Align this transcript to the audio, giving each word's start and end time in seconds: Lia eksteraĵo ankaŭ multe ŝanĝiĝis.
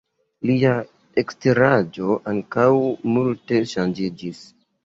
Lia 0.49 0.71
eksteraĵo 1.23 2.17
ankaŭ 2.33 2.67
multe 3.15 3.63
ŝanĝiĝis. 3.75 4.43